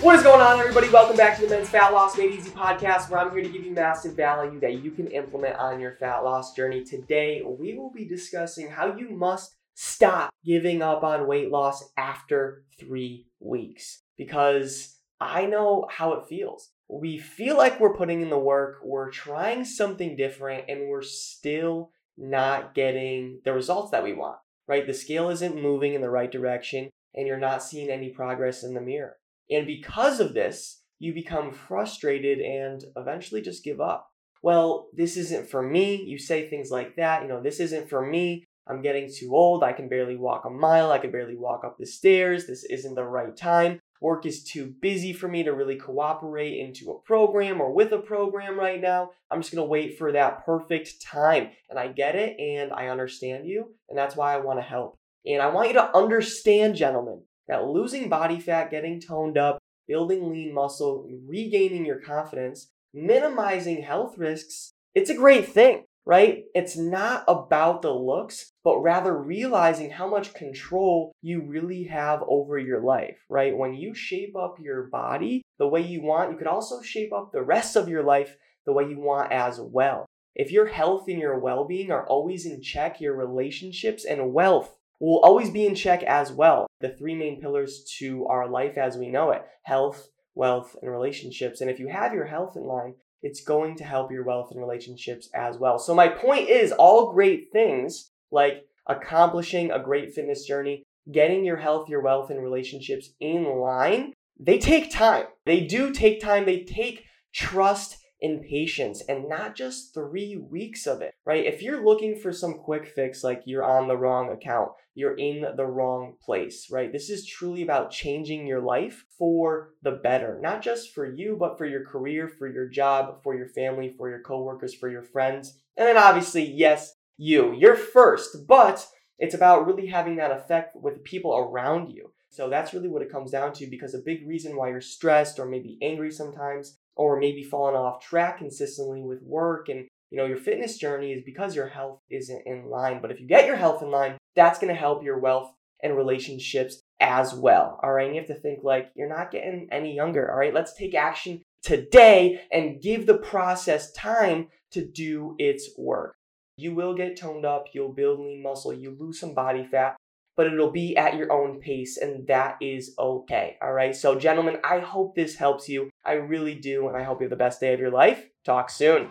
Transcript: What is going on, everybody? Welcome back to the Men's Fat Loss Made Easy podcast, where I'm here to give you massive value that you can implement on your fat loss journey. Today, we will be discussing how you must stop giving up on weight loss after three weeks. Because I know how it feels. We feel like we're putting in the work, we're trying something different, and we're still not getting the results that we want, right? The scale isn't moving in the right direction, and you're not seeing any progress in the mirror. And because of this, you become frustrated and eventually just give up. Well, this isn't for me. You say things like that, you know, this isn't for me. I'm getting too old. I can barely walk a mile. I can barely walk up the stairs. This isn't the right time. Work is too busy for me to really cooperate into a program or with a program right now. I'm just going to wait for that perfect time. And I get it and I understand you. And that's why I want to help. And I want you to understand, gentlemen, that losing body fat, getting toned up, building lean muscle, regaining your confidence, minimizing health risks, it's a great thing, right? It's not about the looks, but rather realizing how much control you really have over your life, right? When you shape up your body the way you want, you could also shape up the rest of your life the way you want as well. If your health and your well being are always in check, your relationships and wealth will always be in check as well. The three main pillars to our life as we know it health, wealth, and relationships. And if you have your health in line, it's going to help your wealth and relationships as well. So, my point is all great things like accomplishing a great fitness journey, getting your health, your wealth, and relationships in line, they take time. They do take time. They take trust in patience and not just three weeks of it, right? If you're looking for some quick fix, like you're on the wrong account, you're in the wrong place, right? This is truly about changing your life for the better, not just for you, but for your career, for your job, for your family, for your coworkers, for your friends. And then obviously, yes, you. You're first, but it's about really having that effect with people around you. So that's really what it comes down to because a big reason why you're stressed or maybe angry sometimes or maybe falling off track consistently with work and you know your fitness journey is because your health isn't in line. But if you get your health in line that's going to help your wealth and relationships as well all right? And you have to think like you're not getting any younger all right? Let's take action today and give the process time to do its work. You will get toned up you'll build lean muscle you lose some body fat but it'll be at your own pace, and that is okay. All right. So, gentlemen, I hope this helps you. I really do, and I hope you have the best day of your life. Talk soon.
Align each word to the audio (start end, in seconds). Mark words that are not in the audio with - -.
What 0.00 0.16
is 0.16 0.22
going 0.22 0.40
on, 0.40 0.58
everybody? 0.58 0.88
Welcome 0.88 1.18
back 1.18 1.36
to 1.36 1.42
the 1.42 1.50
Men's 1.50 1.68
Fat 1.68 1.92
Loss 1.92 2.16
Made 2.16 2.32
Easy 2.32 2.48
podcast, 2.48 3.10
where 3.10 3.20
I'm 3.20 3.30
here 3.32 3.42
to 3.42 3.48
give 3.50 3.66
you 3.66 3.72
massive 3.72 4.16
value 4.16 4.58
that 4.60 4.82
you 4.82 4.92
can 4.92 5.08
implement 5.08 5.56
on 5.56 5.78
your 5.78 5.92
fat 5.96 6.20
loss 6.20 6.54
journey. 6.54 6.82
Today, 6.82 7.42
we 7.44 7.76
will 7.76 7.92
be 7.92 8.06
discussing 8.06 8.70
how 8.70 8.96
you 8.96 9.10
must 9.10 9.56
stop 9.74 10.30
giving 10.42 10.80
up 10.80 11.04
on 11.04 11.26
weight 11.26 11.50
loss 11.50 11.92
after 11.98 12.64
three 12.78 13.26
weeks. 13.40 14.00
Because 14.16 14.96
I 15.20 15.44
know 15.44 15.86
how 15.90 16.14
it 16.14 16.26
feels. 16.30 16.70
We 16.88 17.18
feel 17.18 17.58
like 17.58 17.78
we're 17.78 17.94
putting 17.94 18.22
in 18.22 18.30
the 18.30 18.38
work, 18.38 18.78
we're 18.82 19.10
trying 19.10 19.66
something 19.66 20.16
different, 20.16 20.64
and 20.70 20.88
we're 20.88 21.02
still 21.02 21.90
not 22.16 22.74
getting 22.74 23.42
the 23.44 23.52
results 23.52 23.90
that 23.90 24.02
we 24.02 24.14
want, 24.14 24.38
right? 24.66 24.86
The 24.86 24.94
scale 24.94 25.28
isn't 25.28 25.60
moving 25.60 25.92
in 25.92 26.00
the 26.00 26.08
right 26.08 26.32
direction, 26.32 26.88
and 27.14 27.26
you're 27.26 27.36
not 27.36 27.62
seeing 27.62 27.90
any 27.90 28.08
progress 28.08 28.64
in 28.64 28.72
the 28.72 28.80
mirror. 28.80 29.18
And 29.50 29.66
because 29.66 30.20
of 30.20 30.34
this, 30.34 30.82
you 30.98 31.12
become 31.14 31.52
frustrated 31.52 32.38
and 32.40 32.84
eventually 32.96 33.40
just 33.40 33.64
give 33.64 33.80
up. 33.80 34.08
Well, 34.42 34.88
this 34.94 35.16
isn't 35.16 35.50
for 35.50 35.62
me. 35.62 36.02
You 36.02 36.18
say 36.18 36.48
things 36.48 36.70
like 36.70 36.96
that, 36.96 37.22
you 37.22 37.28
know, 37.28 37.42
this 37.42 37.60
isn't 37.60 37.88
for 37.88 38.04
me. 38.04 38.44
I'm 38.66 38.82
getting 38.82 39.10
too 39.12 39.34
old. 39.34 39.64
I 39.64 39.72
can 39.72 39.88
barely 39.88 40.16
walk 40.16 40.44
a 40.44 40.50
mile. 40.50 40.92
I 40.92 40.98
can 40.98 41.10
barely 41.10 41.36
walk 41.36 41.64
up 41.64 41.76
the 41.78 41.86
stairs. 41.86 42.46
This 42.46 42.64
isn't 42.64 42.94
the 42.94 43.04
right 43.04 43.36
time. 43.36 43.80
Work 44.00 44.24
is 44.24 44.44
too 44.44 44.72
busy 44.80 45.12
for 45.12 45.28
me 45.28 45.42
to 45.42 45.52
really 45.52 45.76
cooperate 45.76 46.58
into 46.58 46.90
a 46.90 47.00
program 47.00 47.60
or 47.60 47.72
with 47.72 47.92
a 47.92 47.98
program 47.98 48.58
right 48.58 48.80
now. 48.80 49.10
I'm 49.30 49.42
just 49.42 49.52
going 49.52 49.64
to 49.64 49.68
wait 49.68 49.98
for 49.98 50.12
that 50.12 50.44
perfect 50.46 51.02
time. 51.02 51.50
And 51.68 51.78
I 51.78 51.88
get 51.88 52.14
it 52.14 52.38
and 52.38 52.72
I 52.72 52.88
understand 52.88 53.46
you. 53.46 53.74
And 53.88 53.98
that's 53.98 54.16
why 54.16 54.34
I 54.34 54.38
want 54.38 54.58
to 54.58 54.62
help. 54.62 54.96
And 55.26 55.42
I 55.42 55.48
want 55.48 55.68
you 55.68 55.74
to 55.74 55.96
understand, 55.96 56.76
gentlemen, 56.76 57.22
that 57.50 57.66
losing 57.66 58.08
body 58.08 58.38
fat, 58.38 58.70
getting 58.70 59.00
toned 59.00 59.36
up, 59.36 59.58
building 59.88 60.30
lean 60.30 60.54
muscle, 60.54 61.10
regaining 61.26 61.84
your 61.84 61.98
confidence, 62.00 62.70
minimizing 62.94 63.82
health 63.82 64.16
risks, 64.16 64.72
it's 64.94 65.10
a 65.10 65.16
great 65.16 65.48
thing, 65.48 65.82
right? 66.06 66.44
It's 66.54 66.76
not 66.76 67.24
about 67.26 67.82
the 67.82 67.92
looks, 67.92 68.52
but 68.62 68.78
rather 68.78 69.16
realizing 69.16 69.90
how 69.90 70.08
much 70.08 70.32
control 70.32 71.10
you 71.22 71.42
really 71.42 71.84
have 71.84 72.22
over 72.28 72.56
your 72.56 72.80
life, 72.80 73.18
right? 73.28 73.56
When 73.56 73.74
you 73.74 73.94
shape 73.94 74.36
up 74.36 74.58
your 74.60 74.84
body 74.84 75.42
the 75.58 75.66
way 75.66 75.80
you 75.80 76.02
want, 76.02 76.30
you 76.30 76.38
could 76.38 76.46
also 76.46 76.80
shape 76.82 77.12
up 77.12 77.32
the 77.32 77.42
rest 77.42 77.74
of 77.74 77.88
your 77.88 78.04
life 78.04 78.36
the 78.64 78.72
way 78.72 78.88
you 78.88 79.00
want 79.00 79.32
as 79.32 79.60
well. 79.60 80.06
If 80.36 80.52
your 80.52 80.66
health 80.66 81.06
and 81.08 81.18
your 81.18 81.40
well 81.40 81.66
being 81.66 81.90
are 81.90 82.06
always 82.06 82.46
in 82.46 82.62
check, 82.62 83.00
your 83.00 83.16
relationships 83.16 84.04
and 84.04 84.32
wealth 84.32 84.76
will 85.00 85.20
always 85.20 85.50
be 85.50 85.66
in 85.66 85.74
check 85.74 86.02
as 86.02 86.30
well. 86.30 86.66
The 86.80 86.90
three 86.90 87.14
main 87.14 87.40
pillars 87.40 87.84
to 87.98 88.26
our 88.26 88.48
life 88.48 88.78
as 88.78 88.96
we 88.96 89.08
know 89.08 89.30
it 89.30 89.42
health, 89.64 90.08
wealth, 90.34 90.76
and 90.80 90.90
relationships. 90.90 91.60
And 91.60 91.70
if 91.70 91.78
you 91.78 91.88
have 91.88 92.14
your 92.14 92.26
health 92.26 92.56
in 92.56 92.64
line, 92.64 92.94
it's 93.22 93.42
going 93.42 93.76
to 93.76 93.84
help 93.84 94.10
your 94.10 94.24
wealth 94.24 94.50
and 94.50 94.60
relationships 94.60 95.28
as 95.34 95.58
well. 95.58 95.78
So, 95.78 95.94
my 95.94 96.08
point 96.08 96.48
is 96.48 96.72
all 96.72 97.12
great 97.12 97.48
things 97.52 98.10
like 98.30 98.64
accomplishing 98.86 99.70
a 99.70 99.82
great 99.82 100.12
fitness 100.12 100.44
journey, 100.44 100.84
getting 101.10 101.44
your 101.44 101.56
health, 101.56 101.88
your 101.88 102.02
wealth, 102.02 102.30
and 102.30 102.42
relationships 102.42 103.10
in 103.20 103.44
line, 103.44 104.12
they 104.38 104.58
take 104.58 104.90
time. 104.90 105.26
They 105.44 105.60
do 105.60 105.92
take 105.92 106.20
time. 106.20 106.46
They 106.46 106.64
take 106.64 107.04
trust 107.34 107.98
in 108.20 108.42
patience 108.42 109.02
and 109.08 109.28
not 109.28 109.54
just 109.54 109.94
three 109.94 110.36
weeks 110.36 110.86
of 110.86 111.00
it, 111.00 111.14
right? 111.24 111.44
If 111.44 111.62
you're 111.62 111.84
looking 111.84 112.16
for 112.16 112.32
some 112.32 112.54
quick 112.54 112.86
fix, 112.86 113.24
like 113.24 113.42
you're 113.46 113.64
on 113.64 113.88
the 113.88 113.96
wrong 113.96 114.30
account, 114.30 114.70
you're 114.94 115.16
in 115.16 115.44
the 115.56 115.66
wrong 115.66 116.14
place, 116.22 116.68
right? 116.70 116.92
This 116.92 117.08
is 117.08 117.26
truly 117.26 117.62
about 117.62 117.90
changing 117.90 118.46
your 118.46 118.60
life 118.60 119.04
for 119.18 119.70
the 119.82 119.92
better, 119.92 120.38
not 120.42 120.62
just 120.62 120.92
for 120.92 121.06
you, 121.06 121.36
but 121.38 121.56
for 121.56 121.66
your 121.66 121.84
career, 121.84 122.28
for 122.28 122.48
your 122.48 122.68
job, 122.68 123.22
for 123.22 123.34
your 123.34 123.48
family, 123.48 123.94
for 123.96 124.10
your 124.10 124.20
coworkers, 124.20 124.74
for 124.74 124.90
your 124.90 125.02
friends. 125.02 125.58
And 125.76 125.86
then 125.86 125.96
obviously, 125.96 126.44
yes, 126.44 126.94
you. 127.16 127.54
You're 127.54 127.76
first, 127.76 128.46
but 128.46 128.86
it's 129.18 129.34
about 129.34 129.66
really 129.66 129.86
having 129.86 130.16
that 130.16 130.32
effect 130.32 130.74
with 130.74 131.04
people 131.04 131.36
around 131.36 131.90
you. 131.90 132.12
So 132.30 132.48
that's 132.48 132.72
really 132.72 132.88
what 132.88 133.02
it 133.02 133.10
comes 133.10 133.30
down 133.32 133.52
to 133.54 133.66
because 133.66 133.92
a 133.94 133.98
big 133.98 134.26
reason 134.26 134.56
why 134.56 134.70
you're 134.70 134.80
stressed 134.80 135.38
or 135.38 135.46
maybe 135.46 135.78
angry 135.82 136.12
sometimes 136.12 136.78
or 137.00 137.18
maybe 137.18 137.42
falling 137.42 137.74
off 137.74 138.04
track 138.04 138.36
consistently 138.36 139.00
with 139.00 139.22
work 139.22 139.70
and 139.70 139.88
you 140.10 140.18
know 140.18 140.26
your 140.26 140.36
fitness 140.36 140.76
journey 140.76 141.12
is 141.12 141.22
because 141.24 141.56
your 141.56 141.66
health 141.66 141.98
isn't 142.10 142.42
in 142.44 142.68
line. 142.68 143.00
But 143.00 143.10
if 143.10 143.18
you 143.18 143.26
get 143.26 143.46
your 143.46 143.56
health 143.56 143.82
in 143.82 143.90
line 143.90 144.18
that's 144.36 144.58
going 144.58 144.72
to 144.72 144.78
help 144.78 145.02
your 145.02 145.18
wealth 145.18 145.50
and 145.82 145.96
relationships 145.96 146.82
as 147.00 147.32
well 147.32 147.80
all 147.82 147.90
right? 147.90 148.06
And 148.06 148.14
you 148.14 148.20
have 148.20 148.28
to 148.28 148.34
think 148.34 148.62
like 148.62 148.90
you're 148.94 149.08
not 149.08 149.30
getting 149.30 149.66
any 149.72 149.96
younger 149.96 150.30
all 150.30 150.36
right? 150.36 150.52
Let's 150.52 150.74
take 150.74 150.94
action 150.94 151.40
today 151.62 152.42
and 152.52 152.82
give 152.82 153.06
the 153.06 153.16
process 153.16 153.92
time 153.92 154.48
to 154.72 154.86
do 154.86 155.36
its 155.38 155.70
work. 155.78 156.14
You 156.58 156.74
will 156.74 156.94
get 156.94 157.18
toned 157.18 157.46
up 157.46 157.68
you'll 157.72 157.94
build 157.94 158.20
lean 158.20 158.42
muscle 158.42 158.74
you 158.74 158.94
lose 159.00 159.18
some 159.18 159.32
body 159.32 159.64
fat 159.64 159.96
but 160.40 160.46
it'll 160.46 160.70
be 160.70 160.96
at 160.96 161.16
your 161.16 161.30
own 161.30 161.60
pace, 161.60 161.98
and 161.98 162.26
that 162.26 162.56
is 162.62 162.94
okay. 162.98 163.58
All 163.60 163.74
right. 163.74 163.94
So, 163.94 164.18
gentlemen, 164.18 164.56
I 164.64 164.78
hope 164.78 165.14
this 165.14 165.36
helps 165.36 165.68
you. 165.68 165.90
I 166.02 166.12
really 166.12 166.54
do, 166.54 166.88
and 166.88 166.96
I 166.96 167.02
hope 167.02 167.20
you 167.20 167.26
have 167.26 167.30
the 167.30 167.36
best 167.36 167.60
day 167.60 167.74
of 167.74 167.78
your 167.78 167.90
life. 167.90 168.24
Talk 168.42 168.70
soon. 168.70 169.10